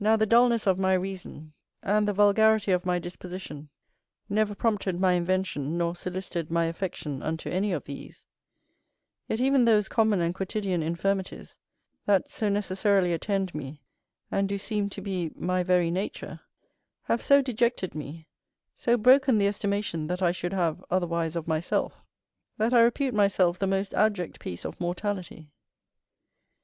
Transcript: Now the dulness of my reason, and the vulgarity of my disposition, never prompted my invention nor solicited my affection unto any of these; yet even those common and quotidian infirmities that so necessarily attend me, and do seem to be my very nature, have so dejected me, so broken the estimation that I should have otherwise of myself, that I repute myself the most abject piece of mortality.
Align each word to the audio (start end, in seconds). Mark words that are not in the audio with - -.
Now 0.00 0.16
the 0.16 0.26
dulness 0.26 0.66
of 0.66 0.80
my 0.80 0.94
reason, 0.94 1.52
and 1.80 2.08
the 2.08 2.12
vulgarity 2.12 2.72
of 2.72 2.84
my 2.84 2.98
disposition, 2.98 3.68
never 4.28 4.52
prompted 4.52 4.98
my 4.98 5.12
invention 5.12 5.78
nor 5.78 5.94
solicited 5.94 6.50
my 6.50 6.64
affection 6.64 7.22
unto 7.22 7.48
any 7.48 7.70
of 7.70 7.84
these; 7.84 8.26
yet 9.28 9.38
even 9.40 9.64
those 9.64 9.88
common 9.88 10.20
and 10.20 10.34
quotidian 10.34 10.82
infirmities 10.82 11.60
that 12.04 12.32
so 12.32 12.48
necessarily 12.48 13.12
attend 13.12 13.54
me, 13.54 13.84
and 14.32 14.48
do 14.48 14.58
seem 14.58 14.88
to 14.90 15.00
be 15.00 15.30
my 15.36 15.62
very 15.62 15.92
nature, 15.92 16.40
have 17.04 17.22
so 17.22 17.40
dejected 17.40 17.94
me, 17.94 18.26
so 18.74 18.96
broken 18.96 19.38
the 19.38 19.46
estimation 19.46 20.08
that 20.08 20.20
I 20.20 20.32
should 20.32 20.52
have 20.52 20.84
otherwise 20.90 21.36
of 21.36 21.46
myself, 21.46 21.94
that 22.56 22.74
I 22.74 22.82
repute 22.82 23.14
myself 23.14 23.56
the 23.56 23.68
most 23.68 23.94
abject 23.94 24.40
piece 24.40 24.64
of 24.64 24.80
mortality. 24.80 25.52